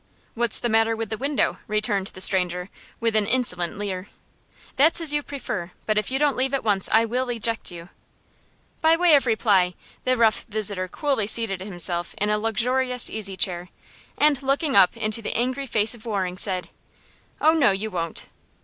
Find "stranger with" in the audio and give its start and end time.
2.21-3.15